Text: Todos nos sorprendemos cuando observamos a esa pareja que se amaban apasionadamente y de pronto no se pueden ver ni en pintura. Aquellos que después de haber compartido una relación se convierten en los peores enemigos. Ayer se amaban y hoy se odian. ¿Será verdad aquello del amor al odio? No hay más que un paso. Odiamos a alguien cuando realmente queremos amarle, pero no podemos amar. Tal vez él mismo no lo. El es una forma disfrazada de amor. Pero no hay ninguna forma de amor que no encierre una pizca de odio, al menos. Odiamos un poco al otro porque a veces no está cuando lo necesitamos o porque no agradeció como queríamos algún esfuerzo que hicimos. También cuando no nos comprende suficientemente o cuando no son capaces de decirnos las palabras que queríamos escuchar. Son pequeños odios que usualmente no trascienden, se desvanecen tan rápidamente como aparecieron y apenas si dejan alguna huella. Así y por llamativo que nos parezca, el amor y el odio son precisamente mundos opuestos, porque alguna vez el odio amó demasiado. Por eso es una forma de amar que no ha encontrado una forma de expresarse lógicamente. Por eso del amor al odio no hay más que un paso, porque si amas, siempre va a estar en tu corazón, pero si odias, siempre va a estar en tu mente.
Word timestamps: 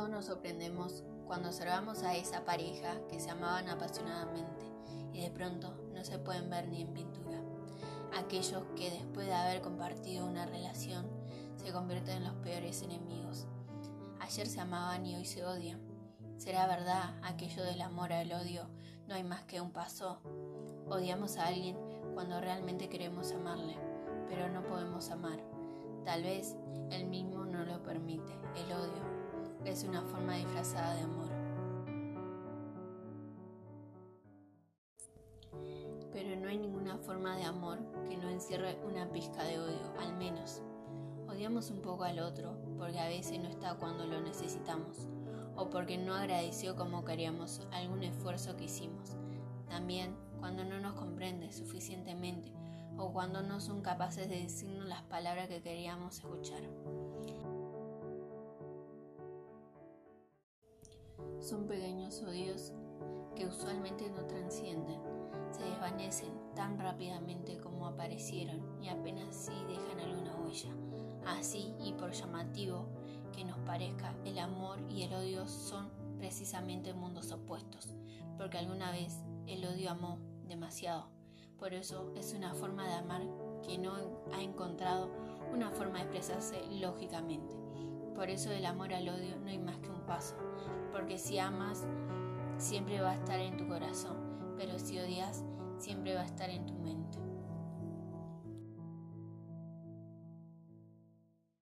Todos 0.00 0.12
nos 0.12 0.24
sorprendemos 0.24 1.04
cuando 1.26 1.50
observamos 1.50 2.04
a 2.04 2.16
esa 2.16 2.42
pareja 2.46 3.06
que 3.10 3.20
se 3.20 3.28
amaban 3.28 3.68
apasionadamente 3.68 4.64
y 5.12 5.20
de 5.20 5.30
pronto 5.30 5.74
no 5.92 6.02
se 6.06 6.18
pueden 6.18 6.48
ver 6.48 6.68
ni 6.68 6.80
en 6.80 6.94
pintura. 6.94 7.38
Aquellos 8.16 8.64
que 8.76 8.90
después 8.90 9.26
de 9.26 9.34
haber 9.34 9.60
compartido 9.60 10.24
una 10.24 10.46
relación 10.46 11.06
se 11.56 11.70
convierten 11.70 12.16
en 12.16 12.24
los 12.24 12.32
peores 12.36 12.80
enemigos. 12.80 13.46
Ayer 14.20 14.46
se 14.46 14.60
amaban 14.60 15.04
y 15.04 15.16
hoy 15.16 15.26
se 15.26 15.44
odian. 15.44 15.82
¿Será 16.38 16.66
verdad 16.66 17.14
aquello 17.22 17.62
del 17.62 17.82
amor 17.82 18.14
al 18.14 18.32
odio? 18.32 18.70
No 19.06 19.16
hay 19.16 19.22
más 19.22 19.42
que 19.42 19.60
un 19.60 19.70
paso. 19.70 20.22
Odiamos 20.88 21.36
a 21.36 21.48
alguien 21.48 21.76
cuando 22.14 22.40
realmente 22.40 22.88
queremos 22.88 23.32
amarle, 23.32 23.76
pero 24.30 24.48
no 24.48 24.64
podemos 24.64 25.10
amar. 25.10 25.44
Tal 26.06 26.22
vez 26.22 26.56
él 26.90 27.04
mismo 27.04 27.44
no 27.44 27.66
lo. 27.66 27.70
El 27.74 27.89
es 29.80 29.84
una 29.84 30.02
forma 30.02 30.34
disfrazada 30.34 30.94
de 30.94 31.00
amor. 31.00 31.30
Pero 36.12 36.36
no 36.36 36.48
hay 36.48 36.58
ninguna 36.58 36.98
forma 36.98 37.34
de 37.36 37.44
amor 37.44 37.78
que 38.06 38.18
no 38.18 38.28
encierre 38.28 38.78
una 38.84 39.10
pizca 39.10 39.42
de 39.42 39.58
odio, 39.58 39.80
al 39.98 40.14
menos. 40.18 40.60
Odiamos 41.28 41.70
un 41.70 41.80
poco 41.80 42.04
al 42.04 42.18
otro 42.18 42.58
porque 42.76 42.98
a 42.98 43.08
veces 43.08 43.38
no 43.38 43.48
está 43.48 43.76
cuando 43.76 44.04
lo 44.04 44.20
necesitamos 44.20 45.08
o 45.56 45.70
porque 45.70 45.96
no 45.96 46.14
agradeció 46.14 46.76
como 46.76 47.06
queríamos 47.06 47.66
algún 47.72 48.02
esfuerzo 48.02 48.56
que 48.56 48.64
hicimos. 48.64 49.16
También 49.66 50.14
cuando 50.40 50.62
no 50.62 50.78
nos 50.78 50.92
comprende 50.92 51.52
suficientemente 51.52 52.52
o 52.98 53.14
cuando 53.14 53.40
no 53.40 53.60
son 53.60 53.80
capaces 53.80 54.28
de 54.28 54.42
decirnos 54.42 54.86
las 54.86 55.02
palabras 55.04 55.48
que 55.48 55.62
queríamos 55.62 56.18
escuchar. 56.18 56.60
Son 61.40 61.66
pequeños 61.66 62.22
odios 62.22 62.74
que 63.34 63.46
usualmente 63.46 64.10
no 64.10 64.26
trascienden, 64.26 65.00
se 65.50 65.62
desvanecen 65.62 66.32
tan 66.54 66.78
rápidamente 66.78 67.58
como 67.58 67.86
aparecieron 67.86 68.60
y 68.82 68.88
apenas 68.88 69.34
si 69.34 69.52
dejan 69.64 70.00
alguna 70.00 70.36
huella. 70.36 70.70
Así 71.26 71.74
y 71.82 71.94
por 71.94 72.12
llamativo 72.12 72.86
que 73.32 73.44
nos 73.44 73.58
parezca, 73.60 74.14
el 74.26 74.38
amor 74.38 74.80
y 74.90 75.02
el 75.02 75.14
odio 75.14 75.46
son 75.46 75.88
precisamente 76.18 76.92
mundos 76.92 77.32
opuestos, 77.32 77.94
porque 78.36 78.58
alguna 78.58 78.92
vez 78.92 79.22
el 79.46 79.64
odio 79.64 79.92
amó 79.92 80.18
demasiado. 80.46 81.08
Por 81.58 81.72
eso 81.72 82.12
es 82.16 82.34
una 82.34 82.52
forma 82.54 82.86
de 82.86 82.94
amar 82.94 83.22
que 83.62 83.78
no 83.78 83.94
ha 84.34 84.42
encontrado 84.42 85.10
una 85.52 85.70
forma 85.70 85.98
de 85.98 86.04
expresarse 86.04 86.60
lógicamente. 86.70 87.69
Por 88.20 88.28
eso 88.28 88.50
del 88.50 88.66
amor 88.66 88.92
al 88.92 89.08
odio 89.08 89.34
no 89.42 89.48
hay 89.48 89.58
más 89.58 89.78
que 89.78 89.88
un 89.88 90.02
paso, 90.02 90.36
porque 90.92 91.16
si 91.16 91.38
amas, 91.38 91.86
siempre 92.58 93.00
va 93.00 93.12
a 93.12 93.14
estar 93.14 93.40
en 93.40 93.56
tu 93.56 93.66
corazón, 93.66 94.54
pero 94.58 94.78
si 94.78 94.98
odias, 94.98 95.42
siempre 95.78 96.14
va 96.14 96.20
a 96.20 96.26
estar 96.26 96.50
en 96.50 96.66
tu 96.66 96.74
mente. 96.74 97.18